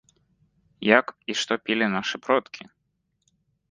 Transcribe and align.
Як 0.97 1.13
і 1.33 1.37
што 1.43 1.53
пілі 1.69 1.93
нашы 1.99 2.15
продкі? 2.27 2.63